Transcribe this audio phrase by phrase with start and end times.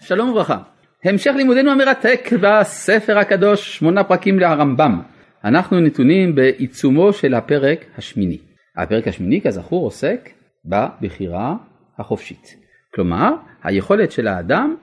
[0.00, 0.58] שלום וברכה.
[1.04, 5.02] המשך לימודנו המרתק בספר הקדוש, שמונה פרקים לרמב"ם.
[5.44, 8.38] אנחנו נתונים בעיצומו של הפרק השמיני.
[8.76, 10.30] הפרק השמיני כזכור עוסק
[10.64, 11.56] בבחירה
[11.98, 12.56] החופשית.
[12.94, 13.30] כלומר,
[13.62, 14.74] היכולת של האדם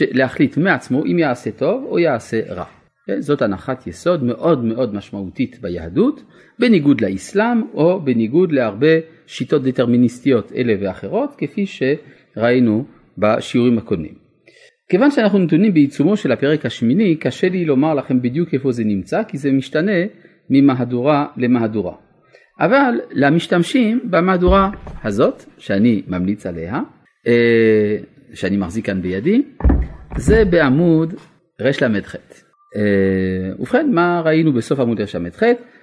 [0.00, 2.64] להחליט מעצמו אם יעשה טוב או יעשה רע.
[3.18, 6.22] זאת הנחת יסוד מאוד מאוד משמעותית ביהדות,
[6.58, 8.96] בניגוד לאסלאם או בניגוד להרבה
[9.26, 11.66] שיטות דטרמיניסטיות אלה ואחרות, כפי
[12.36, 12.84] שראינו
[13.18, 14.14] בשיעורים הקודמים.
[14.88, 19.22] כיוון שאנחנו נתונים בעיצומו של הפרק השמיני, קשה לי לומר לכם בדיוק איפה זה נמצא,
[19.22, 19.92] כי זה משתנה
[20.50, 21.94] ממהדורה למהדורה.
[22.60, 24.70] אבל למשתמשים במהדורה
[25.04, 26.80] הזאת, שאני ממליץ עליה,
[27.26, 27.96] אה,
[28.34, 29.42] שאני מחזיק כאן בידי,
[30.16, 31.14] זה בעמוד
[31.60, 32.16] רל"ח.
[32.76, 35.42] אה, ובכן, מה ראינו בסוף עמוד רל"ח?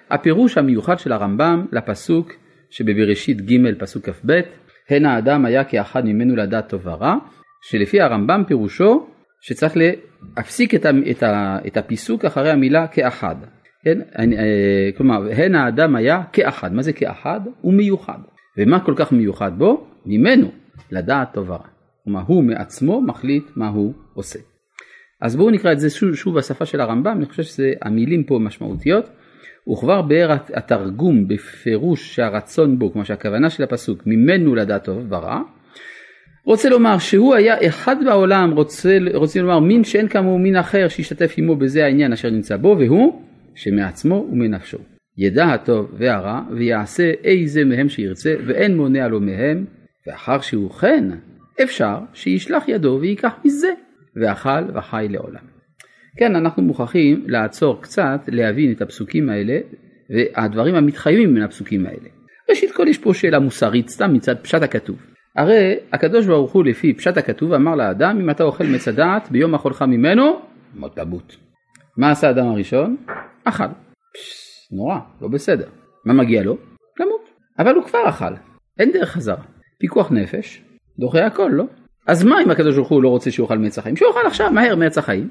[0.10, 2.34] הפירוש המיוחד של הרמב"ם לפסוק
[2.70, 4.42] שבבראשית ג' פסוק כ"ב,
[4.90, 7.16] הן האדם היה כאחד ממנו לדעת טוב ורע,
[7.62, 9.08] שלפי הרמב"ם פירושו
[9.42, 13.36] שצריך להפסיק את, ה, את, ה, את הפיסוק אחרי המילה כאחד.
[13.84, 14.00] כן?
[14.20, 16.74] אה, כלומר, הן האדם היה כאחד.
[16.74, 17.40] מה זה כאחד?
[17.62, 18.20] הוא מיוחד.
[18.58, 19.88] ומה כל כך מיוחד בו?
[20.06, 20.52] ממנו
[20.92, 21.68] לדעת טוב ורע.
[22.04, 24.40] כלומר, הוא מעצמו מחליט מה הוא עושה.
[25.22, 29.10] אז בואו נקרא את זה שוב, שוב בשפה של הרמב"ם, אני חושב שהמילים פה משמעותיות.
[29.72, 35.42] וכבר באר התרגום בפירוש שהרצון בו, כמו שהכוונה של הפסוק, ממנו לדעת טוב ורע,
[36.46, 41.36] רוצה לומר שהוא היה אחד בעולם, רוצה, רוצה לומר מין שאין כמוהו מין אחר שישתתף
[41.38, 43.22] עמו בזה העניין אשר נמצא בו, והוא
[43.56, 44.78] שמעצמו ומנפשו.
[45.18, 49.66] ידע הטוב והרע ויעשה איזה מהם שירצה ואין מונע לו מהם,
[50.08, 51.06] ואחר שהוא כן,
[51.64, 53.70] אפשר שישלח ידו וייקח מזה,
[54.16, 55.53] ואכל וחי לעולם.
[56.18, 59.60] כן, אנחנו מוכרחים לעצור קצת, להבין את הפסוקים האלה,
[60.10, 62.10] והדברים המתחייבים מן הפסוקים האלה.
[62.50, 64.98] ראשית כל יש פה שאלה מוסרית סתם מצד פשט הכתוב.
[65.36, 69.56] הרי הקדוש ברוך הוא לפי פשט הכתוב אמר לאדם אם אתה אוכל מצה דעת ביום
[69.56, 70.40] אכולך ממנו
[70.76, 71.38] מות תמות.
[71.98, 72.98] מה עשה האדם הראשון?
[73.44, 73.64] אכל.
[74.14, 75.68] פש, נורא, לא בסדר.
[76.06, 76.58] מה מגיע לו?
[77.00, 77.30] למות.
[77.60, 78.34] אבל הוא כבר אכל,
[78.80, 79.44] אין דרך חזרה.
[79.80, 80.64] פיקוח נפש,
[81.00, 81.66] דוחה הכל, לא?
[82.08, 83.96] אז מה אם הקדוש ברוך הוא לא רוצה שהוא יאכל מעץ החיים?
[83.96, 85.30] שיאכל עכשיו מהר מעץ החיים.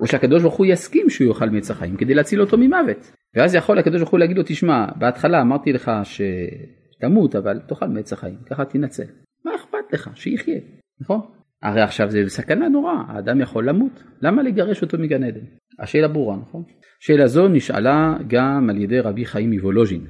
[0.00, 3.12] או שהקדוש ברוך הוא יסכים שהוא יאכל מעץ החיים כדי להציל אותו ממוות.
[3.34, 8.12] ואז יכול הקדוש ברוך הוא להגיד לו תשמע בהתחלה אמרתי לך שתמות אבל תאכל מעץ
[8.12, 9.04] החיים ככה תנצל.
[9.44, 10.60] מה אכפת לך שיחיה
[11.00, 11.20] נכון?
[11.62, 15.44] הרי עכשיו זה סכנה נוראה האדם יכול למות למה לגרש אותו מגן עדן?
[15.78, 16.62] השאלה ברורה נכון?
[17.00, 20.06] שאלה זו נשאלה גם על ידי רבי חיים מוולוז'ין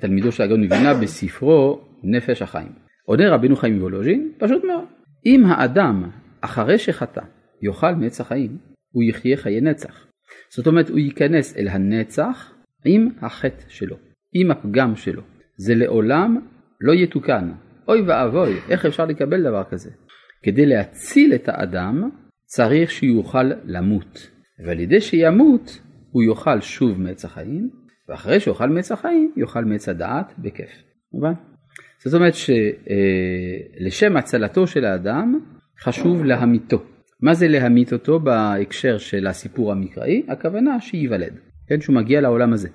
[0.00, 2.72] תלמידו של הגאון מבינה בספרו נפש החיים.
[3.04, 4.84] עונה רבינו חיים מוולוז'ין פשוט מאוד
[5.26, 7.20] אם האדם אחרי שחטא
[7.62, 10.06] יאכל מעץ החיים הוא יחיה חיי נצח.
[10.50, 12.52] זאת אומרת הוא ייכנס אל הנצח
[12.84, 13.96] עם החטא שלו,
[14.32, 15.22] עם הפגם שלו.
[15.56, 16.40] זה לעולם
[16.80, 17.52] לא יתוקן.
[17.88, 19.90] אוי ואבוי, איך אפשר לקבל דבר כזה?
[20.42, 22.10] כדי להציל את האדם
[22.44, 24.30] צריך שיוכל למות.
[24.66, 25.80] ועל ידי שימות
[26.10, 27.70] הוא יאכל שוב מעץ החיים,
[28.08, 30.70] ואחרי שאוכל מעץ החיים יאכל מעץ הדעת בכיף.
[31.12, 31.32] מובן?
[32.04, 35.40] זאת אומרת שלשם הצלתו של האדם
[35.80, 36.82] חשוב להמיתו.
[37.22, 40.22] מה זה להמית אותו בהקשר של הסיפור המקראי?
[40.28, 41.32] הכוונה שייוולד,
[41.68, 42.68] כן, שהוא מגיע לעולם הזה.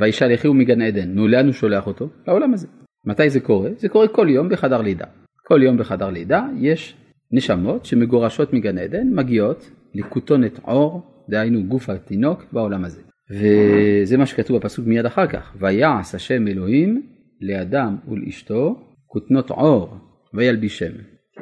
[0.00, 2.08] וישלחהו מגן עדן, נו לאן הוא שולח אותו?
[2.26, 2.66] לעולם הזה.
[3.06, 3.70] מתי זה קורה?
[3.76, 5.04] זה קורה כל יום בחדר לידה.
[5.46, 6.96] כל יום בחדר לידה יש
[7.32, 13.00] נשמות שמגורשות מגן עדן, מגיעות לכותונת עור, דהיינו גוף התינוק בעולם הזה.
[13.30, 17.02] וזה מה שכתוב בפסוק מיד אחר כך, ויעש השם אלוהים
[17.40, 19.96] לאדם ולאשתו כותנות עור
[20.34, 20.92] וילבישם.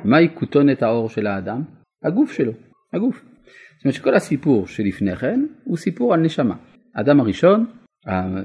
[0.04, 1.80] מהי כותונת העור של האדם?
[2.05, 2.53] הגוף שלו,
[2.93, 3.25] הגוף.
[3.77, 6.56] זאת אומרת שכל הסיפור שלפני כן הוא סיפור על נשמה.
[6.94, 7.66] האדם הראשון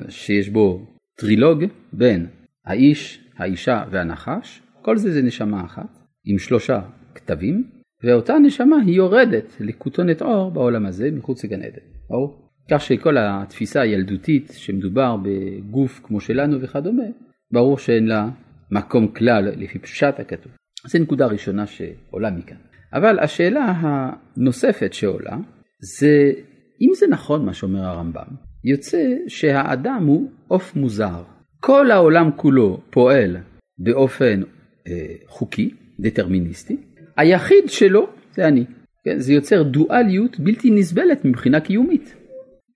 [0.10, 0.86] שיש בו
[1.18, 2.28] טרילוג בין
[2.66, 6.82] האיש, האישה והנחש, כל זה זה נשמה אחת עם שלושה
[7.16, 7.64] כתבים,
[8.04, 11.82] ואותה נשמה היא יורדת לכותונת אור בעולם הזה מחוץ לגן עדן.
[12.10, 12.50] אור.
[12.72, 17.04] כך שכל התפיסה הילדותית שמדובר בגוף כמו שלנו וכדומה,
[17.52, 18.30] ברור שאין לה
[18.72, 20.52] מקום כלל לפי פשט הכתוב.
[20.88, 22.58] זו נקודה ראשונה שעולה מכאן.
[22.94, 25.38] אבל השאלה הנוספת שעולה
[26.00, 26.32] זה
[26.82, 28.28] אם זה נכון מה שאומר הרמב"ם,
[28.64, 31.24] יוצא שהאדם הוא עוף מוזר.
[31.60, 33.38] כל העולם כולו פועל
[33.78, 34.42] באופן
[34.88, 36.78] אה, חוקי, דטרמיניסטי,
[37.18, 38.66] היחיד שלו זה אני.
[39.06, 39.20] כן?
[39.20, 42.16] זה יוצר דואליות בלתי נסבלת מבחינה קיומית.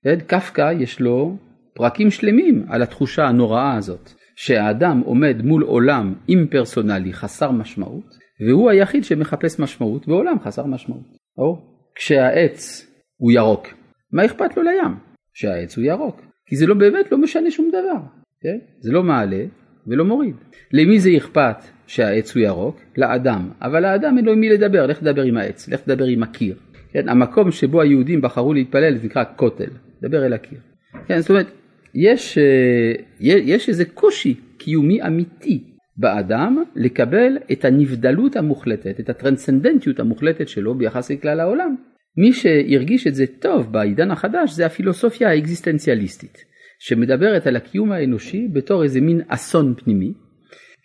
[0.04, 0.20] כן?
[0.28, 1.38] קפקא יש לו
[1.74, 8.18] פרקים שלמים על התחושה הנוראה הזאת, שהאדם עומד מול עולם אימפרסונלי חסר משמעות,
[8.48, 11.18] והוא היחיד שמחפש משמעות בעולם חסר משמעות.
[11.38, 11.62] או
[11.96, 12.88] כשהעץ
[13.18, 13.68] הוא ירוק,
[14.12, 14.96] מה אכפת לו לים?
[15.34, 18.00] שהעץ הוא ירוק, כי זה לא באמת לא משנה שום דבר,
[18.42, 18.58] כן?
[18.80, 19.46] זה לא מעלה
[19.88, 20.36] ולא מוריד.
[20.74, 21.56] למי זה אכפת
[21.88, 22.82] שהעץ הוא ירוק?
[22.98, 26.24] לאדם, אבל לאדם אין לו עם מי לדבר, לך תדבר עם העץ, לך תדבר עם
[26.24, 26.56] הקיר.
[26.92, 29.70] כן, המקום שבו היהודים בחרו להתפלל זה נקרא כותל,
[30.02, 30.60] דבר אל הקיר.
[31.08, 31.48] כן, זאת אומרת,
[31.96, 35.64] יש, אה, יש איזה קושי קיומי אמיתי
[36.00, 41.75] באדם לקבל את הנבדלות המוחלטת, את הטרנסצנדנטיות המוחלטת שלו ביחס לכלל העולם.
[42.18, 46.38] מי שהרגיש את זה טוב בעידן החדש זה הפילוסופיה האקזיסטנציאליסטית,
[46.80, 50.13] שמדברת על הקיום האנושי בתור איזה מין אסון פנימי,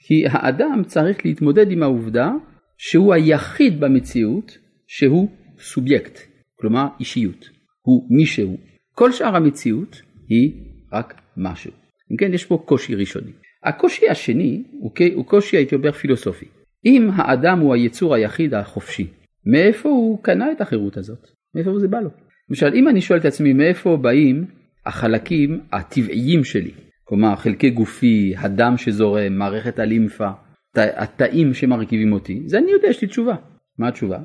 [0.06, 2.30] כי האדם צריך להתמודד עם העובדה
[2.78, 5.28] שהוא היחיד במציאות שהוא
[5.58, 6.18] סובייקט,
[6.60, 7.48] כלומר אישיות,
[7.82, 8.56] הוא מישהו.
[8.94, 10.52] כל שאר המציאות היא
[10.92, 11.72] רק משהו.
[12.12, 13.32] אם כן, יש פה קושי ראשוני.
[13.64, 16.46] הקושי השני הוא, קושי הייתי אומר פילוסופי.
[16.86, 19.06] אם האדם הוא היצור היחיד החופשי,
[19.46, 21.28] מאיפה הוא קנה את החירות הזאת?
[21.54, 22.10] מאיפה זה בא לו?
[22.50, 24.44] למשל, אם אני שואל את עצמי מאיפה באים
[24.86, 26.70] החלקים הטבעיים שלי,
[27.04, 30.30] כלומר חלקי גופי, הדם שזורם, מערכת הלימפה,
[30.76, 33.36] התאים שמרכיבים אותי, זה אני יודע, יש לי תשובה.
[33.78, 34.18] מה התשובה?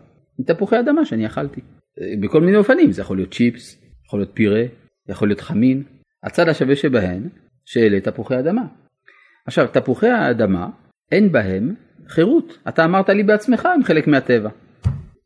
[0.45, 1.61] תפוחי אדמה שאני אכלתי.
[2.19, 4.63] בכל מיני אופנים, זה יכול להיות צ'יפס, יכול להיות פירה,
[5.09, 5.83] יכול להיות חמין.
[6.23, 7.29] הצד השווה שבהן,
[7.65, 8.65] שאלה תפוחי אדמה.
[9.47, 10.69] עכשיו, תפוחי האדמה,
[11.11, 11.75] אין בהם
[12.07, 12.57] חירות.
[12.67, 14.49] אתה אמרת לי בעצמך, הם חלק מהטבע.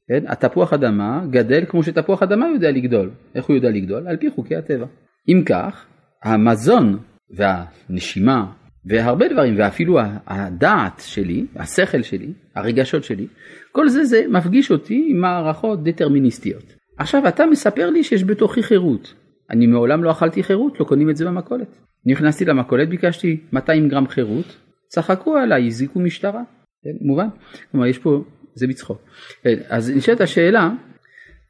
[0.07, 0.23] כן?
[0.27, 3.09] התפוח אדמה גדל כמו שתפוח אדמה יודע לגדול.
[3.35, 4.07] איך הוא יודע לגדול?
[4.07, 4.85] על פי חוקי הטבע.
[5.27, 5.85] אם כך,
[6.23, 6.99] המזון
[7.37, 8.45] והנשימה
[8.85, 13.27] והרבה דברים, ואפילו הדעת שלי, השכל שלי, הרגשות שלי,
[13.71, 16.75] כל זה זה מפגיש אותי עם מערכות דטרמיניסטיות.
[16.97, 19.13] עכשיו אתה מספר לי שיש בתוכי חירות.
[19.49, 21.77] אני מעולם לא אכלתי חירות, לא קונים את זה במכולת.
[22.05, 24.57] נכנסתי למכולת, ביקשתי 200 גרם חירות,
[24.87, 26.41] צחקו עליי, הזיקו משטרה.
[26.83, 27.27] כן, מובן?
[27.71, 28.23] כלומר יש פה,
[28.55, 29.01] זה בצחוק.
[29.43, 30.69] כן, אז נשאלת השאלה,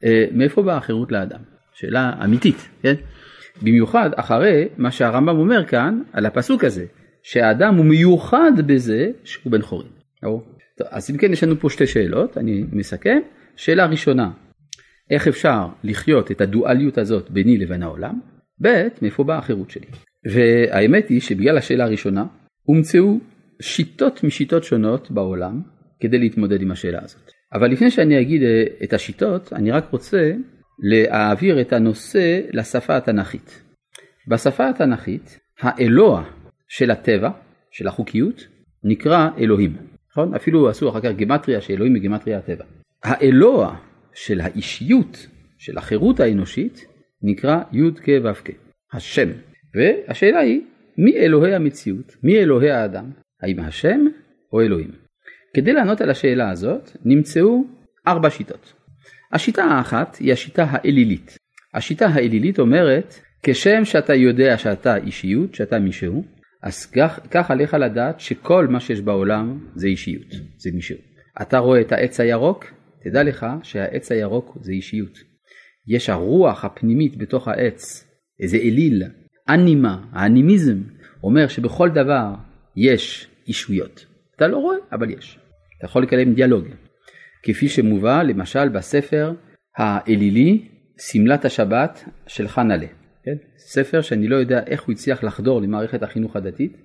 [0.04, 1.40] אה, מאיפה באה החירות לאדם?
[1.74, 2.94] שאלה אמיתית, כן?
[3.62, 6.86] במיוחד אחרי מה שהרמב"ם אומר כאן על הפסוק הזה,
[7.22, 9.88] שהאדם הוא מיוחד בזה שהוא בן חורין.
[10.90, 13.18] אז אם כן יש לנו פה שתי שאלות, אני מסכם.
[13.56, 14.30] שאלה ראשונה,
[15.10, 18.20] איך אפשר לחיות את הדואליות הזאת ביני לבין העולם?
[18.62, 19.86] ב', מאיפה באה החירות שלי?
[20.32, 22.24] והאמת היא שבגלל השאלה הראשונה,
[22.62, 23.18] הומצאו
[23.62, 25.62] שיטות משיטות שונות בעולם
[26.00, 27.30] כדי להתמודד עם השאלה הזאת.
[27.52, 30.32] אבל לפני שאני אגיד אה, את השיטות, אני רק רוצה
[30.78, 33.62] להעביר את הנושא לשפה התנ"כית.
[34.28, 36.24] בשפה התנ"כית, האלוה
[36.68, 37.30] של הטבע,
[37.70, 38.46] של החוקיות,
[38.84, 39.76] נקרא אלוהים.
[40.10, 40.34] נכון?
[40.34, 42.64] אפילו עשו אחר כך גימטריה שאלוהים בגימטריה הטבע.
[43.04, 43.76] האלוה
[44.14, 45.26] של האישיות,
[45.58, 46.86] של החירות האנושית,
[47.22, 48.50] נקרא י"ק ו"ק,
[48.92, 49.28] השם.
[49.74, 50.60] והשאלה היא,
[50.98, 52.16] מי אלוהי המציאות?
[52.22, 53.10] מי אלוהי האדם?
[53.42, 54.00] האם השם
[54.52, 54.90] או אלוהים?
[55.54, 57.64] כדי לענות על השאלה הזאת נמצאו
[58.06, 58.72] ארבע שיטות.
[59.32, 61.38] השיטה האחת היא השיטה האלילית.
[61.74, 66.24] השיטה האלילית אומרת, כשם שאתה יודע שאתה אישיות, שאתה מישהו,
[66.62, 66.86] אז
[67.30, 70.98] כך, עליך לדעת שכל מה שיש בעולם זה אישיות, זה מישהו.
[71.42, 72.64] אתה רואה את העץ הירוק,
[73.04, 75.18] תדע לך שהעץ הירוק זה אישיות.
[75.88, 78.08] יש הרוח הפנימית בתוך העץ,
[78.40, 79.02] איזה אליל,
[79.48, 80.78] אנימה, האנימיזם,
[81.22, 82.34] אומר שבכל דבר
[82.76, 84.06] יש אישויות.
[84.36, 85.38] אתה לא רואה, אבל יש.
[85.78, 86.64] אתה יכול לקיים דיאלוג.
[87.42, 89.32] כפי שמובא למשל בספר
[89.76, 90.68] האלילי,
[90.98, 92.86] שמלת השבת של חנלה.
[93.24, 93.36] כן?
[93.58, 96.76] ספר שאני לא יודע איך הוא הצליח לחדור למערכת החינוך הדתית,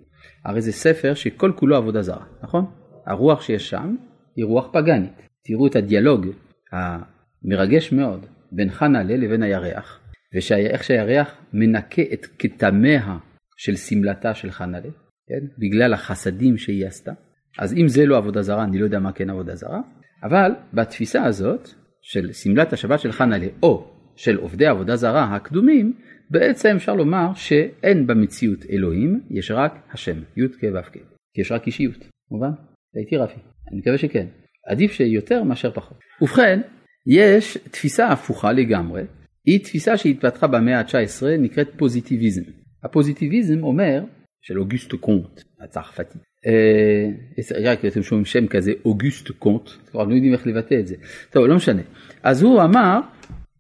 [0.46, 2.66] הרי זה ספר שכל כולו עבודה זרה, נכון?
[3.06, 3.96] הרוח שיש שם
[4.36, 5.22] היא רוח פגאנית.
[5.44, 6.28] תראו את הדיאלוג
[6.72, 10.00] המרגש מאוד בין חנלה לבין הירח,
[10.34, 13.18] ואיך שהירח מנקה את כתמיה
[13.58, 14.90] של שמלתה של חנלה,
[15.28, 15.46] כן?
[15.58, 17.12] בגלל החסדים שהיא עשתה.
[17.60, 19.82] אז אם זה לא עבודה זרה, אני לא יודע מה כן עבודה זרה,
[20.24, 21.70] אבל בתפיסה הזאת
[22.02, 25.94] של שמלת השבת של חנלה, או של עובדי עבודה זרה הקדומים,
[26.30, 30.98] בעצם אפשר לומר שאין במציאות אלוהים, יש רק השם, י' כ' ו' כ',
[31.34, 32.52] כי יש רק אישיות, מובן?
[32.96, 33.40] הייתי רפי,
[33.72, 34.26] אני מקווה שכן.
[34.68, 36.00] עדיף שיותר מאשר פחות.
[36.22, 36.62] ובכן,
[37.08, 39.04] יש תפיסה הפוכה לגמרי,
[39.46, 42.42] היא תפיסה שהתפתחה במאה ה-19, נקראת פוזיטיביזם.
[42.84, 44.04] הפוזיטיביזם אומר,
[44.42, 46.18] של אוגוסט קונט, הצרפתי,
[46.48, 47.10] אה,
[47.64, 50.96] רק אתם שומעים שם כזה, אוגוסט קונט, כבר לא יודעים איך לבטא את זה.
[51.32, 51.82] טוב, לא משנה.
[52.24, 53.00] אז הוא אמר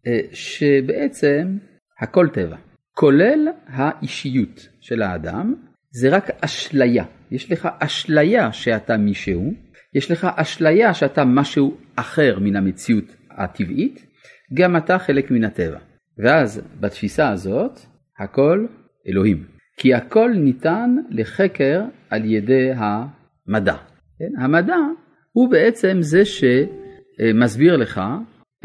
[0.07, 1.57] אה, שבעצם
[1.99, 2.57] הכל טבע,
[2.93, 5.55] כולל האישיות של האדם,
[5.91, 7.03] זה רק אשליה.
[7.31, 9.53] יש לך אשליה שאתה מישהו,
[9.93, 14.05] יש לך אשליה שאתה משהו אחר מן המציאות הטבעית,
[14.53, 15.79] גם אתה חלק מן הטבע.
[16.17, 17.79] ואז בתפיסה הזאת,
[18.19, 18.65] הכל
[19.07, 19.43] אלוהים.
[19.77, 23.75] כי הכל ניתן לחקר על ידי המדע.
[24.19, 24.41] כן?
[24.41, 24.77] המדע
[25.31, 28.01] הוא בעצם זה שמסביר לך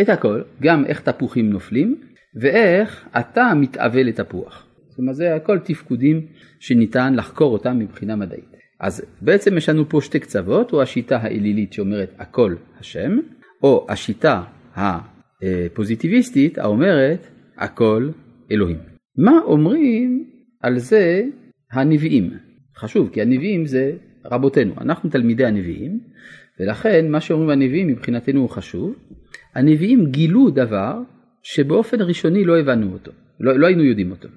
[0.01, 2.01] את הכל, גם איך תפוחים נופלים,
[2.41, 4.67] ואיך אתה מתאווה לתפוח.
[4.89, 6.27] זאת אומרת זה הכל תפקודים
[6.61, 8.55] שניתן לחקור אותם מבחינה מדעית.
[8.81, 13.19] אז בעצם יש לנו פה שתי קצוות, או השיטה האלילית שאומרת הכל השם,
[13.63, 14.43] או השיטה
[15.45, 18.11] הפוזיטיביסטית האומרת הכל
[18.51, 18.79] אלוהים.
[19.19, 20.25] מה אומרים
[20.63, 21.23] על זה
[21.73, 22.31] הנביאים?
[22.77, 23.93] חשוב, כי הנביאים זה
[24.25, 26.01] רבותינו, אנחנו תלמידי הנביאים,
[26.61, 28.95] ולכן מה שאומרים הנביאים מבחינתנו הוא חשוב.
[29.55, 30.99] הנביאים גילו דבר
[31.43, 34.29] שבאופן ראשוני לא הבנו אותו, לא, לא היינו יודעים אותו,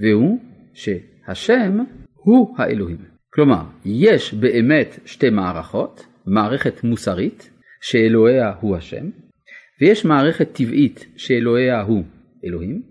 [0.00, 0.38] והוא
[0.74, 1.78] שהשם
[2.14, 2.98] הוא האלוהים.
[3.32, 9.10] כלומר, יש באמת שתי מערכות, מערכת מוסרית שאלוהיה הוא השם,
[9.80, 12.04] ויש מערכת טבעית שאלוהיה הוא
[12.44, 12.82] אלוהים,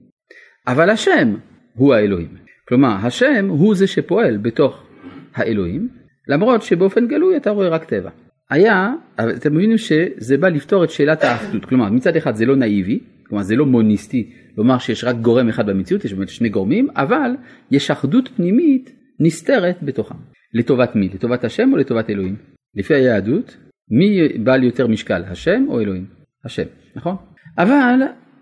[0.67, 1.36] אבל השם
[1.74, 2.38] הוא האלוהים.
[2.67, 4.84] כלומר, השם הוא זה שפועל בתוך
[5.34, 5.89] האלוהים,
[6.27, 8.10] למרות שבאופן גלוי אתה רואה רק טבע.
[8.50, 13.00] היה, אתם מבינים שזה בא לפתור את שאלת האחדות, כלומר מצד אחד זה לא נאיבי,
[13.27, 17.32] כלומר זה לא מוניסטי לומר שיש רק גורם אחד במציאות, יש באמת שני גורמים, אבל
[17.72, 20.15] יש אחדות פנימית נסתרת בתוכם.
[20.53, 21.10] לטובת מי?
[21.13, 22.36] לטובת השם או לטובת אלוהים?
[22.75, 23.58] לפי היהדות,
[23.91, 26.16] מי בעל יותר משקל, השם או אלוהים?
[26.48, 27.16] השם, נכון?
[27.58, 28.00] אבל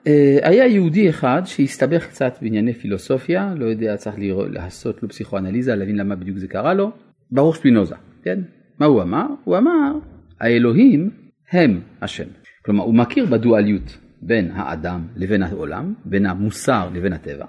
[0.08, 4.16] אה, היה יהודי אחד שהסתבך קצת בענייני פילוסופיה, לא יודע, צריך
[4.50, 6.92] לעשות לו פסיכואנליזה, להבין למה בדיוק זה קרה לו,
[7.32, 8.40] ברוך שפינוזה, כן?
[8.80, 9.26] מה הוא אמר?
[9.44, 9.92] הוא אמר,
[10.40, 11.10] האלוהים
[11.52, 12.28] הם השם.
[12.66, 17.46] כלומר, הוא מכיר בדואליות בין האדם לבין העולם, בין המוסר לבין הטבע,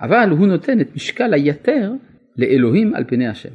[0.00, 1.92] אבל הוא נותן את משקל היתר
[2.36, 3.54] לאלוהים על פני השם.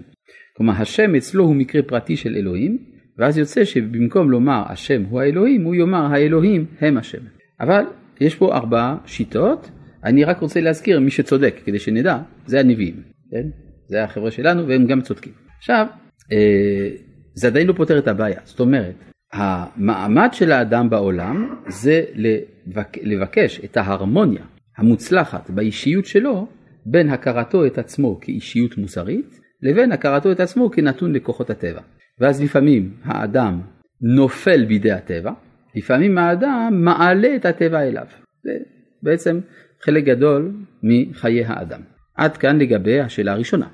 [0.57, 2.77] כלומר, השם אצלו הוא מקרה פרטי של אלוהים,
[3.19, 7.21] ואז יוצא שבמקום לומר השם הוא האלוהים, הוא יאמר האלוהים הם השם.
[7.59, 7.83] אבל
[8.21, 9.71] יש פה ארבע שיטות,
[10.03, 13.47] אני רק רוצה להזכיר מי שצודק, כדי שנדע, זה הנביאים, כן?
[13.87, 15.33] זה החבר'ה שלנו והם גם צודקים.
[15.57, 15.87] עכשיו,
[16.31, 16.89] אה,
[17.33, 18.95] זה עדיין לא פותר את הבעיה, זאת אומרת,
[19.33, 22.97] המעמד של האדם בעולם זה לבק...
[23.03, 24.43] לבקש את ההרמוניה
[24.77, 26.47] המוצלחת באישיות שלו
[26.85, 31.81] בין הכרתו את עצמו כאישיות מוסרית לבין הכרתו את עצמו כנתון לכוחות הטבע.
[32.19, 33.61] ואז לפעמים האדם
[34.01, 35.31] נופל בידי הטבע,
[35.75, 38.05] לפעמים האדם מעלה את הטבע אליו.
[38.43, 38.57] זה
[39.03, 39.39] בעצם
[39.81, 40.51] חלק גדול
[40.83, 41.81] מחיי האדם.
[42.15, 43.67] עד כאן לגבי השאלה הראשונה.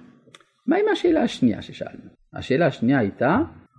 [0.67, 2.09] מה עם השאלה השנייה ששאלנו?
[2.33, 3.37] השאלה השנייה הייתה,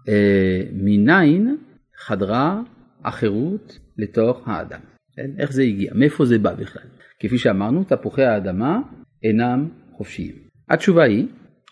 [0.08, 1.56] אה, מניין
[1.96, 2.62] חדרה
[3.04, 4.80] החירות לתוך האדם?
[5.16, 5.30] כן?
[5.38, 5.92] איך זה הגיע?
[5.94, 6.82] מאיפה זה בא בכלל?
[7.20, 8.80] כפי שאמרנו, תפוחי האדמה
[9.23, 10.35] אינם חופשיים.
[10.70, 11.26] התשובה היא,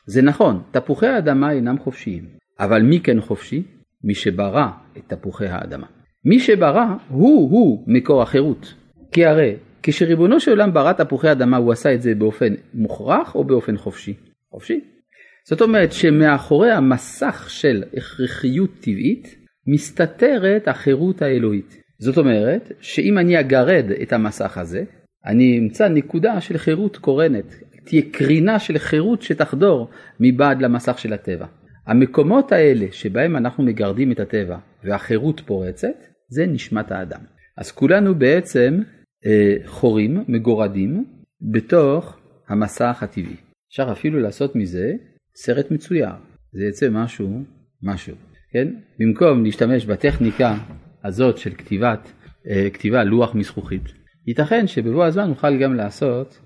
[0.06, 2.24] זה נכון, תפוחי האדמה אינם חופשיים,
[2.60, 3.62] אבל מי כן חופשי?
[4.04, 4.66] מי שברא
[4.98, 5.86] את תפוחי האדמה.
[6.24, 8.74] מי שברא הוא-הוא מקור החירות.
[9.12, 13.44] כי הרי כשריבונו של עולם ברא תפוחי אדמה הוא עשה את זה באופן מוכרח או
[13.44, 14.14] באופן חופשי?
[14.50, 14.80] חופשי.
[15.48, 21.82] זאת אומרת שמאחורי המסך של הכרחיות טבעית מסתתרת החירות האלוהית.
[21.98, 24.84] זאת אומרת שאם אני אגרד את המסך הזה,
[25.26, 29.88] אני אמצא נקודה של חירות קורנת, תהיה קרינה של חירות שתחדור
[30.20, 31.46] מבעד למסך של הטבע.
[31.86, 35.96] המקומות האלה שבהם אנחנו מגרדים את הטבע והחירות פורצת,
[36.28, 37.20] זה נשמת האדם.
[37.56, 38.80] אז כולנו בעצם
[39.26, 41.04] אה, חורים, מגורדים,
[41.52, 43.36] בתוך המסך הטבעי.
[43.68, 44.92] אפשר אפילו לעשות מזה
[45.36, 46.12] סרט מצויר,
[46.52, 47.42] זה יצא משהו,
[47.82, 48.16] משהו,
[48.52, 48.68] כן?
[48.98, 50.54] במקום להשתמש בטכניקה
[51.04, 52.12] הזאת של כתיבת,
[52.50, 53.82] אה, כתיבה לוח מזכוכית,
[54.26, 56.38] ייתכן שבבוא הזמן נוכל גם לעשות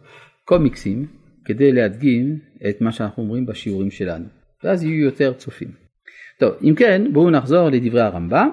[0.45, 1.07] קומיקסים
[1.45, 4.25] כדי להדגים את מה שאנחנו אומרים בשיעורים שלנו,
[4.65, 5.69] ואז יהיו יותר צופים.
[6.39, 8.51] טוב, אם כן, בואו נחזור לדברי הרמב"ם,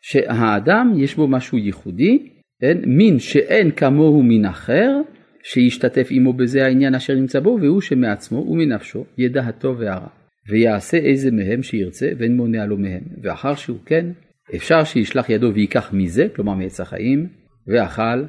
[0.00, 2.28] שהאדם יש בו משהו ייחודי,
[2.60, 2.78] כן?
[2.86, 5.00] מין שאין כמוהו מין אחר,
[5.42, 10.08] שישתתף עמו בזה העניין אשר נמצא בו, והוא שמעצמו ומנפשו ידע הטוב והרע.
[10.48, 13.02] ויעשה איזה מהם שירצה, ואין מונע לו מהם.
[13.22, 14.06] ואחר שהוא כן,
[14.54, 17.26] אפשר שישלח ידו וייקח מזה, כלומר מעץ החיים,
[17.66, 18.24] ואכל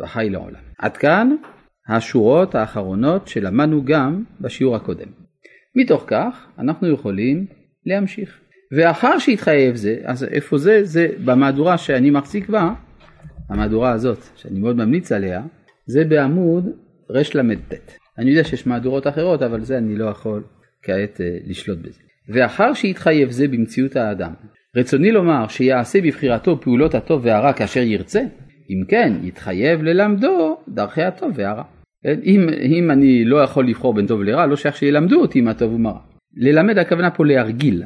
[0.00, 0.60] וחי לעולם.
[0.78, 1.36] עד כאן
[1.88, 5.25] השורות האחרונות שלמדנו גם בשיעור הקודם.
[5.76, 7.46] מתוך כך אנחנו יכולים
[7.86, 8.40] להמשיך.
[8.72, 10.84] ואחר שהתחייב זה, אז איפה זה?
[10.84, 12.70] זה במהדורה שאני מחזיק בה,
[13.48, 15.42] המהדורה הזאת, שאני מאוד ממליץ עליה,
[15.86, 16.66] זה בעמוד
[17.10, 17.74] רל"ט.
[18.18, 20.42] אני יודע שיש מהדורות אחרות, אבל זה אני לא יכול
[20.82, 22.00] כעת אה, לשלוט בזה.
[22.28, 24.32] ואחר שהתחייב זה במציאות האדם,
[24.76, 28.20] רצוני לומר שיעשה בבחירתו פעולות הטוב והרע כאשר ירצה,
[28.70, 31.62] אם כן, יתחייב ללמדו דרכי הטוב והרע.
[32.24, 35.72] אם, אם אני לא יכול לבחור בין טוב לרע, לא שייך שילמדו אותי מה טוב
[35.72, 35.98] ומה רע.
[36.36, 37.82] ללמד הכוונה פה להרגיל,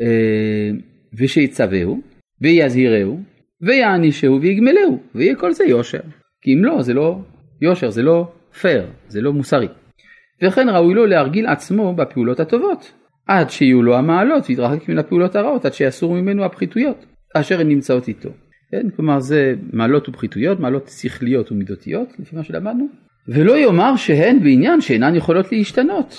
[0.00, 0.70] אה,
[1.18, 2.00] ושיצווהו,
[2.40, 3.20] ויזהירהו,
[3.60, 6.00] ויענישהו ויגמלהו, ויהיה כל זה יושר.
[6.42, 7.18] כי אם לא, זה לא
[7.60, 9.68] יושר, זה לא פייר, זה לא מוסרי.
[10.42, 12.92] וכן ראוי לו להרגיל עצמו בפעולות הטובות,
[13.26, 18.08] עד שיהיו לו המעלות ויתרחק מן הפעולות הרעות, עד שיסור ממנו הפחיתויות, אשר הן נמצאות
[18.08, 18.30] איתו.
[18.70, 22.88] כן, כלומר זה מעלות ופחיתויות, מעלות שכליות ומידותיות, לפי מה שלמדנו,
[23.28, 26.14] ולא יאמר שהן בעניין שאינן יכולות להשתנות.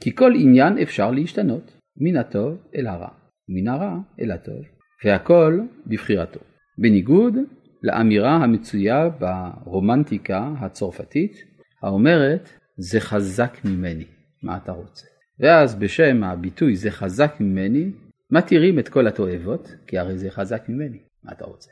[0.00, 3.08] כי כל עניין אפשר להשתנות, מן הטוב אל הרע,
[3.48, 4.62] מן הרע אל הטוב,
[5.04, 6.40] והכל בבחירתו.
[6.78, 7.34] בניגוד
[7.82, 11.36] לאמירה המצויה ברומנטיקה הצרפתית,
[11.82, 14.04] האומרת זה חזק ממני,
[14.42, 15.06] מה אתה רוצה?
[15.40, 17.90] ואז בשם הביטוי זה חזק ממני,
[18.30, 21.70] מתירים את כל התועבות, כי הרי זה חזק ממני, מה אתה רוצה?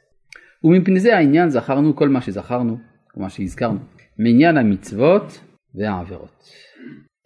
[0.65, 2.79] ומפני זה העניין זכרנו כל מה שזכרנו,
[3.17, 3.79] או מה שהזכרנו,
[4.23, 5.41] מעניין המצוות
[5.75, 6.49] והעבירות.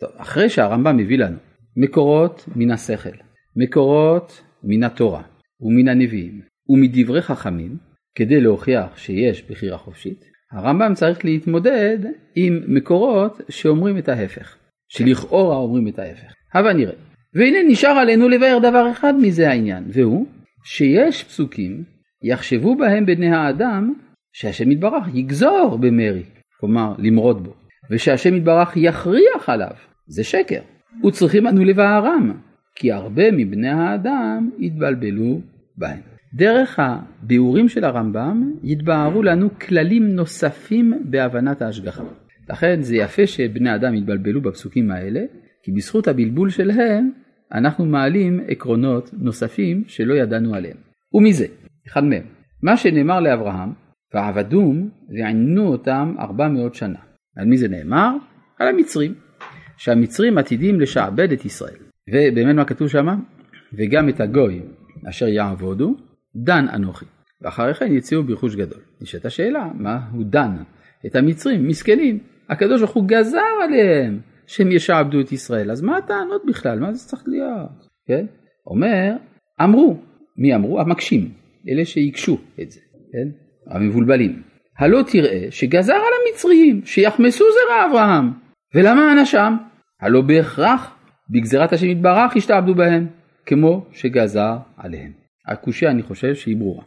[0.00, 1.36] טוב, אחרי שהרמב"ם מביא לנו
[1.76, 3.16] מקורות מן השכל,
[3.56, 5.22] מקורות מן התורה
[5.60, 7.76] ומן הנביאים ומדברי חכמים,
[8.14, 11.98] כדי להוכיח שיש בחירה חופשית, הרמב"ם צריך להתמודד
[12.36, 14.56] עם מקורות שאומרים את ההפך,
[14.88, 16.34] שלכאורה אומרים את ההפך.
[16.54, 16.94] הבה נראה.
[17.34, 20.26] והנה נשאר עלינו לבאר דבר אחד מזה העניין, והוא
[20.64, 21.84] שיש פסוקים
[22.22, 23.94] יחשבו בהם בני האדם
[24.32, 26.22] שהשם יתברך יגזור במרי,
[26.64, 27.54] כלומר למרוד בו,
[27.90, 29.70] ושהשם יתברך יכריח עליו,
[30.06, 30.60] זה שקר.
[31.06, 32.32] וצריכים אנו לבערם,
[32.74, 35.40] כי הרבה מבני האדם יתבלבלו
[35.76, 36.00] בהם.
[36.34, 42.04] דרך הביאורים של הרמב"ם יתבהרו לנו כללים נוספים בהבנת ההשגחה.
[42.50, 45.20] לכן זה יפה שבני אדם יתבלבלו בפסוקים האלה,
[45.62, 47.10] כי בזכות הבלבול שלהם
[47.54, 50.76] אנחנו מעלים עקרונות נוספים שלא ידענו עליהם.
[51.14, 51.46] ומזה,
[51.88, 52.22] אחד מהם,
[52.62, 53.83] מה שנאמר לאברהם,
[54.14, 56.98] ועבדום ועינו אותם ארבע מאות שנה.
[57.36, 58.16] על מי זה נאמר?
[58.58, 59.14] על המצרים.
[59.76, 61.76] שהמצרים עתידים לשעבד את ישראל.
[62.10, 63.06] ובאמת מה כתוב שם?
[63.72, 64.62] וגם את הגוי
[65.08, 65.94] אשר יעבודו,
[66.36, 67.04] דן אנוכי.
[67.42, 68.80] ואחרי כן יצאו ברכוש גדול.
[69.00, 70.56] נשאלת השאלה, מה הוא דן?
[71.06, 72.18] את המצרים, מסכנים.
[72.48, 75.70] הקדוש ברוך הוא גזר עליהם שהם ישעבדו את ישראל.
[75.70, 76.78] אז מה הטענות בכלל?
[76.78, 77.86] מה זה צריך להיות?
[78.06, 78.26] כן?
[78.66, 79.12] אומר,
[79.62, 80.00] אמרו.
[80.36, 80.80] מי אמרו?
[80.80, 81.30] המקשים.
[81.68, 82.80] אלה שהקשו את זה.
[83.12, 83.43] כן?
[83.66, 84.42] המבולבלים.
[84.78, 88.30] הלא תראה שגזר על המצרים שיחמסו זרע אברהם.
[88.74, 89.56] ולמה אנשם?
[90.00, 90.96] הלא בהכרח
[91.30, 93.06] בגזירת השם יתברך השתעבדו בהם,
[93.46, 95.12] כמו שגזר עליהם.
[95.48, 96.84] הקושייה אני חושב שהיא ברורה.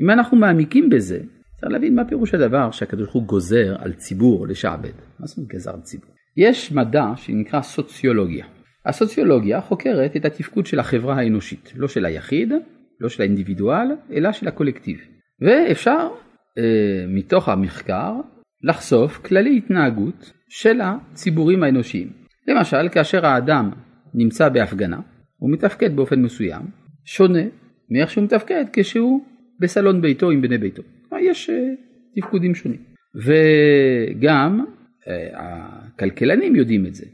[0.00, 1.18] אם אנחנו מעמיקים בזה,
[1.60, 4.92] צריך להבין מה פירוש הדבר שהקדוש ברוך הוא גוזר על ציבור לשעבד.
[5.20, 6.10] מה זאת אומרת גזר על ציבור?
[6.36, 8.46] יש מדע שנקרא סוציולוגיה.
[8.86, 12.52] הסוציולוגיה חוקרת את התפקוד של החברה האנושית, לא של היחיד,
[13.00, 14.98] לא של האינדיבידואל, אלא של הקולקטיב.
[15.42, 16.08] ואפשר
[16.58, 18.12] אה, מתוך המחקר
[18.62, 22.10] לחשוף כללי התנהגות של הציבורים האנושיים.
[22.48, 23.70] למשל, כאשר האדם
[24.14, 25.00] נמצא בהפגנה,
[25.36, 26.62] הוא מתפקד באופן מסוים,
[27.04, 27.42] שונה
[27.90, 29.24] מאיך שהוא מתפקד כשהוא
[29.60, 30.82] בסלון ביתו עם בני ביתו.
[31.20, 32.80] יש uh, תפקודים שונים.
[33.14, 37.06] וגם uh, הכלכלנים יודעים את זה,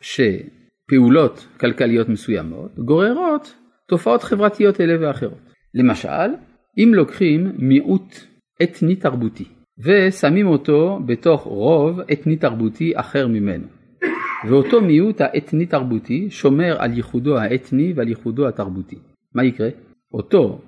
[0.00, 3.54] שפעולות כלכליות מסוימות גוררות
[3.88, 5.52] תופעות חברתיות אלה ואחרות.
[5.74, 6.30] למשל,
[6.78, 8.14] אם לוקחים מיעוט
[8.62, 9.44] אתני תרבותי
[9.78, 13.66] ושמים אותו בתוך רוב אתני תרבותי אחר ממנו,
[14.48, 18.96] ואותו מיעוט האתני תרבותי שומר על ייחודו האתני ועל ייחודו התרבותי.
[19.34, 19.68] מה יקרה?
[20.12, 20.60] אותו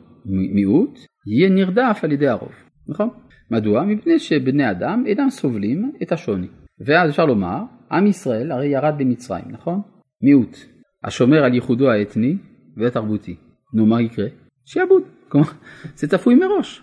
[0.55, 2.53] מיעוט יהיה נרדף על ידי הרוב,
[2.89, 3.09] נכון?
[3.51, 3.85] מדוע?
[3.85, 6.47] מפני שבני אדם אינם סובלים את השוני.
[6.87, 9.81] ואז אפשר לומר, עם ישראל הרי ירד במצרים, נכון?
[10.23, 10.57] מיעוט,
[11.05, 12.37] השומר על ייחודו האתני
[12.77, 13.37] והתרבותי.
[13.75, 14.27] נו, מה יקרה?
[14.65, 15.18] שיעבוד.
[15.29, 15.49] כלומר,
[15.97, 16.83] זה צפוי מראש.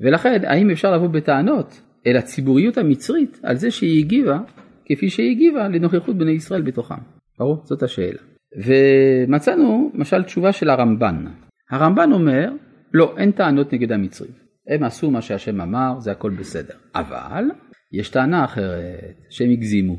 [0.00, 4.38] ולכן, האם אפשר לבוא בטענות אל הציבוריות המצרית על זה שהיא הגיבה
[4.86, 6.94] כפי שהיא הגיבה לנוכחות בני ישראל בתוכם?
[7.38, 7.62] ברור?
[7.64, 8.18] זאת השאלה.
[8.56, 11.24] ומצאנו למשל תשובה של הרמב"ן.
[11.70, 12.52] הרמב"ן אומר,
[12.94, 14.32] לא, אין טענות נגד המצרים.
[14.68, 16.74] הם עשו מה שהשם אמר, זה הכל בסדר.
[16.94, 17.44] אבל
[17.92, 19.96] יש טענה אחרת, שהם הגזימו.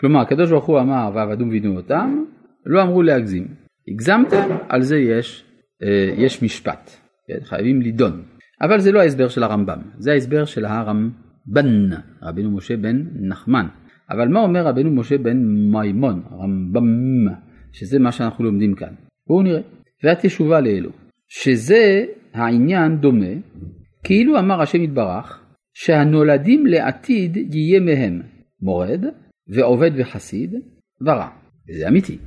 [0.00, 2.24] כלומר, הקדוש ברוך הוא אמר ועבדו וינו אותם,
[2.66, 3.48] לא אמרו להגזים.
[3.88, 5.44] הגזמתם, על זה יש,
[5.82, 6.90] אה, יש משפט.
[7.30, 7.44] כן?
[7.44, 8.22] חייבים לדון.
[8.62, 11.90] אבל זה לא ההסבר של הרמב"ם, זה ההסבר של הרמב"ן,
[12.22, 13.66] רבינו משה בן נחמן.
[14.10, 15.36] אבל מה אומר רבינו משה בן
[15.72, 17.26] מימון, רמב"ם,
[17.72, 18.94] שזה מה שאנחנו לומדים כאן.
[19.26, 19.60] בואו נראה.
[20.04, 20.90] והתשובה לאלו,
[21.28, 23.34] שזה העניין דומה,
[24.04, 28.22] כאילו אמר השם יתברך, שהנולדים לעתיד יהיה מהם
[28.62, 29.04] מורד
[29.48, 30.54] ועובד וחסיד
[31.00, 31.28] ורע.
[31.68, 32.18] וזה אמיתי.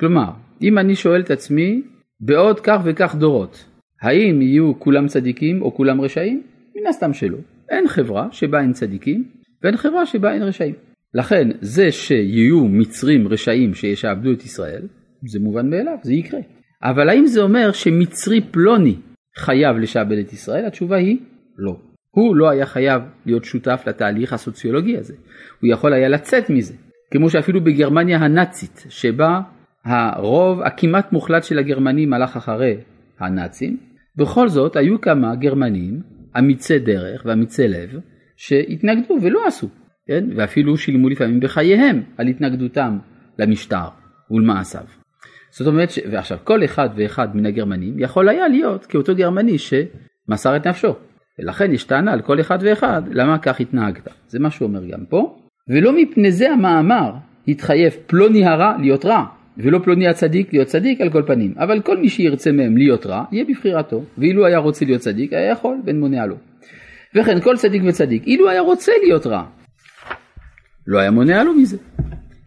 [0.00, 0.30] כלומר,
[0.62, 1.82] אם אני שואל את עצמי,
[2.20, 3.64] בעוד כך וכך דורות,
[4.04, 6.42] האם יהיו כולם צדיקים או כולם רשעים?
[6.76, 7.38] מן הסתם שלא.
[7.70, 9.24] אין חברה שבה אין צדיקים
[9.62, 10.74] ואין חברה שבה אין רשעים.
[11.14, 14.82] לכן זה שיהיו מצרים רשעים שישעבדו את ישראל,
[15.26, 16.40] זה מובן מאליו, זה יקרה.
[16.82, 18.96] אבל האם זה אומר שמצרי פלוני
[19.36, 20.64] חייב לשעבד את ישראל?
[20.66, 21.18] התשובה היא
[21.58, 21.76] לא.
[22.10, 25.14] הוא לא היה חייב להיות שותף לתהליך הסוציולוגי הזה.
[25.60, 26.74] הוא יכול היה לצאת מזה.
[27.10, 29.40] כמו שאפילו בגרמניה הנאצית, שבה
[29.84, 32.76] הרוב הכמעט מוחלט של הגרמנים הלך אחרי
[33.18, 33.76] הנאצים,
[34.16, 36.00] בכל זאת היו כמה גרמנים
[36.38, 38.00] אמיצי דרך ואמיצי לב
[38.36, 39.68] שהתנגדו ולא עשו,
[40.06, 40.24] כן?
[40.36, 42.98] ואפילו שילמו לפעמים בחייהם על התנגדותם
[43.38, 43.88] למשטר
[44.30, 44.84] ולמעשיו.
[45.50, 45.98] זאת אומרת, ש...
[46.12, 50.94] ועכשיו כל אחד ואחד מן הגרמנים יכול היה להיות כאותו גרמני שמסר את נפשו.
[51.38, 54.08] ולכן יש טענה על כל אחד ואחד למה כך התנהגת.
[54.26, 55.36] זה מה שהוא אומר גם פה.
[55.68, 57.12] ולא מפני זה המאמר
[57.48, 59.24] התחייב פלוני הרע להיות רע,
[59.58, 61.54] ולא פלוני הצדיק להיות צדיק על כל פנים.
[61.58, 64.04] אבל כל מי שירצה מהם להיות רע, יהיה בבחירתו.
[64.18, 66.36] ואילו היה רוצה להיות צדיק, היה יכול, בן מונע לו.
[67.14, 69.44] וכן כל צדיק וצדיק, אילו היה רוצה להיות רע,
[70.86, 71.76] לא היה מונע לו מזה.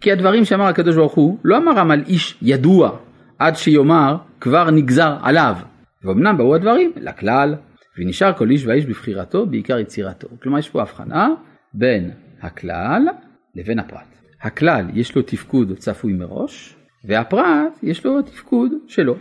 [0.01, 2.97] כי הדברים שאמר הקדוש ברוך הוא, לא אמרם על איש ידוע,
[3.39, 5.55] עד שיאמר כבר נגזר עליו.
[6.03, 7.55] ואומנם באו הדברים לכלל,
[7.99, 10.27] ונשאר כל איש ואיש בבחירתו, בעיקר יצירתו.
[10.41, 11.29] כלומר יש פה הבחנה
[11.73, 13.07] בין הכלל
[13.55, 14.17] לבין הפרט.
[14.41, 16.76] הכלל יש לו תפקוד צפוי מראש,
[17.07, 19.15] והפרט יש לו תפקוד שלו.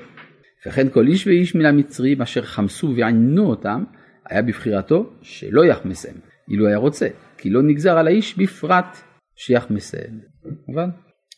[0.66, 3.84] וכן כל איש ואיש מן המצרים אשר חמסו ועניינו אותם,
[4.30, 6.14] היה בבחירתו שלא יחמסם,
[6.50, 8.96] אילו היה רוצה, כי לא נגזר על האיש בפרט
[9.36, 10.18] שיחמסם.
[10.68, 10.88] מובן?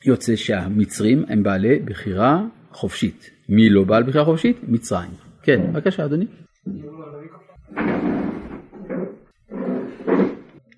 [0.06, 3.30] יוצא שהמצרים הם בעלי בחירה חופשית.
[3.48, 4.56] מי לא בעל בחירה חופשית?
[4.68, 5.10] מצרים.
[5.42, 6.26] כן, בבקשה אדוני.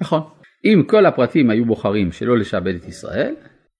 [0.01, 0.23] נכון.
[0.65, 3.35] אם כל הפרטים היו בוחרים שלא לשעבד את ישראל,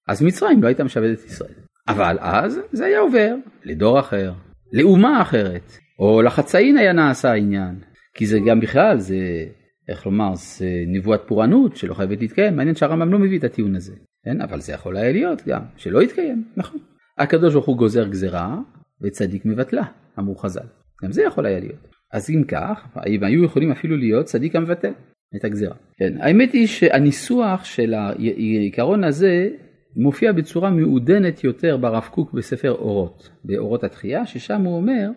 [0.07, 1.60] אז מצרים לא הייתה משעבדת ישראל.
[1.87, 4.33] אבל אז זה היה עובר לדור אחר,
[4.73, 7.75] לאומה אחרת, או לחצאין היה נעשה העניין.
[8.13, 9.45] כי זה גם בכלל, זה,
[9.89, 12.55] איך לומר, זה נבואת פורענות שלא חייבת להתקיים.
[12.55, 13.93] מעניין שהרמב"ם לא מביא את הטיעון הזה.
[14.25, 14.41] כן?
[14.41, 16.79] אבל זה יכול היה להיות גם, שלא יתקיים, נכון.
[17.17, 18.57] הקדוש ברוך הוא גוזר גזרה,
[19.01, 19.83] וצדיק מבטלה,
[20.19, 20.65] אמרו חז"ל.
[21.03, 21.87] גם זה יכול היה להיות.
[22.13, 24.91] אז אם כך, אם היו יכולים אפילו להיות צדיק המבטל
[25.35, 25.75] את הגזירה.
[25.97, 29.49] כן, האמת היא שהניסוח של העיקרון הזה
[29.95, 35.09] מופיע בצורה מעודנת יותר ברב קוק בספר אורות, באורות התחייה, ששם הוא אומר,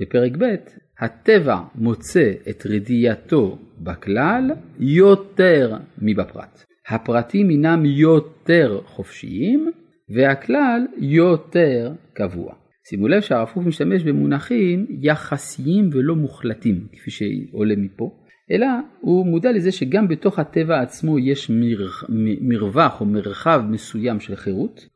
[0.00, 0.54] בפרק ב',
[1.00, 6.64] הטבע מוצא את רדייתו בכלל יותר מבפרט.
[6.88, 9.70] הפרטים הינם יותר חופשיים
[10.08, 12.54] והכלל יותר קבוע.
[12.88, 18.10] שימו לב שהרב קוק משתמש במונחים יחסיים ולא מוחלטים, כפי שעולה מפה,
[18.50, 18.66] אלא
[19.00, 21.88] הוא מודע לזה שגם בתוך הטבע עצמו יש מר,
[22.40, 24.88] מרווח או מרחב מסוים של חירות,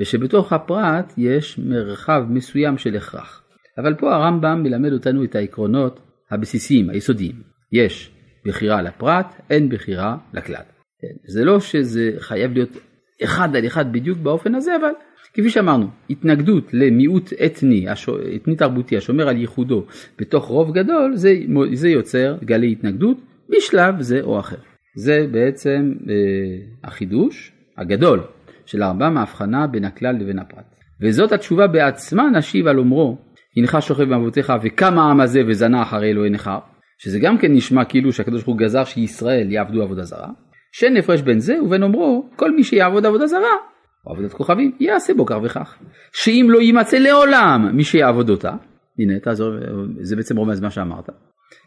[0.00, 3.42] ושבתוך הפרט יש מרחב מסוים של הכרח.
[3.78, 7.42] אבל פה הרמב"ם מלמד אותנו את העקרונות הבסיסיים, היסודיים.
[7.72, 8.10] יש
[8.46, 10.62] בחירה לפרט, אין בחירה לכלל.
[11.00, 12.70] כן, זה לא שזה חייב להיות
[13.24, 14.90] אחד על אחד בדיוק באופן הזה, אבל
[15.34, 17.86] כפי שאמרנו, התנגדות למיעוט אתני,
[18.36, 19.84] אתני תרבותי השומר על ייחודו
[20.18, 21.34] בתוך רוב גדול, זה,
[21.72, 23.16] זה יוצר גלי התנגדות
[23.48, 24.56] בשלב זה או אחר.
[24.96, 26.14] זה בעצם אה,
[26.84, 28.20] החידוש הגדול
[28.66, 30.64] של הרמב"ם ההבחנה בין הכלל לבין הפרט.
[31.02, 33.18] וזאת התשובה בעצמה נשיב על אומרו,
[33.56, 36.58] הנך שוכב באבותיך וקם העם הזה וזנה אחרי אלוהי נכר,
[36.98, 40.28] שזה גם כן נשמע כאילו שהקדוש ברוך הוא גזר שישראל יעבדו עבודה זרה,
[40.72, 43.71] שאין הפרש בין זה ובין אומרו כל מי שיעבוד עבודה זרה
[44.06, 45.78] או עבודת כוכבים יעשה בו כך וכך.
[46.12, 48.52] שאם לא יימצא לעולם מי שיעבוד אותה,
[48.98, 49.50] הנה תעזור,
[50.00, 51.08] זה בעצם רומז מה שאמרת,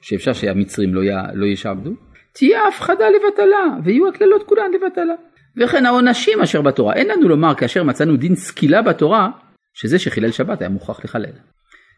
[0.02, 1.91] שאפשר שהמצרים לא, י, לא ישעבדו,
[2.34, 5.13] תהיה הפחדה לבטלה ויהיו הקללות כולן לבטלה.
[5.58, 9.30] וכן העונשים אשר בתורה, אין לנו לומר כאשר מצאנו דין סקילה בתורה,
[9.74, 11.32] שזה שחילל שבת היה מוכרח לחלל.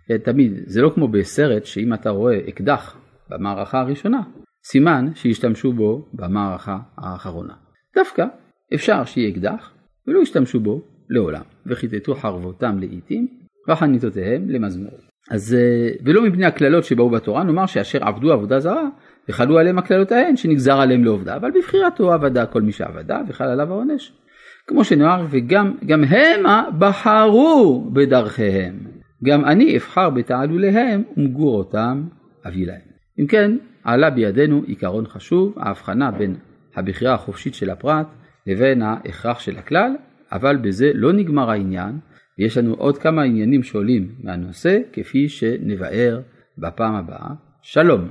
[0.07, 2.97] כן, תמיד, זה לא כמו בסרט שאם אתה רואה אקדח
[3.29, 4.21] במערכה הראשונה,
[4.65, 7.53] סימן שהשתמשו בו במערכה האחרונה.
[7.95, 8.25] דווקא
[8.73, 9.71] אפשר שיהיה אקדח
[10.07, 13.27] ולא השתמשו בו לעולם, וכיתתו חרבותם לעיתים,
[13.69, 14.99] וחניתותיהם למזמור.
[15.31, 18.89] אז אה, ולא מפני הקללות שבאו בתורה, נאמר שאשר עבדו עבודה זרה,
[19.29, 23.71] וחלו עליהם הקללות ההן שנגזר עליהם לעובדה, אבל בבחירתו עבדה כל מי שעבדה, וחל עליו
[23.71, 24.13] העונש.
[24.67, 28.79] כמו שנאמר, וגם גם המה בחרו בדרכיהם.
[29.23, 32.03] גם אני אבחר בתעלוליהם ומגורותם
[32.47, 32.81] אביא להם.
[33.19, 36.35] אם כן, עלה בידינו עיקרון חשוב, ההבחנה בין
[36.75, 38.07] הבחירה החופשית של הפרט
[38.47, 39.91] לבין ההכרח של הכלל,
[40.31, 41.99] אבל בזה לא נגמר העניין,
[42.39, 46.21] ויש לנו עוד כמה עניינים שעולים מהנושא, כפי שנבאר
[46.57, 47.29] בפעם הבאה.
[47.61, 48.07] שלום.